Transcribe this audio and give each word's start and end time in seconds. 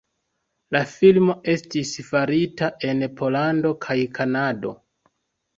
La 0.75 0.79
filmo 0.93 1.35
estis 1.53 1.91
farita 2.07 2.71
en 2.89 3.07
Pollando 3.21 3.73
kaj 3.87 3.99
Kanado. 4.21 4.77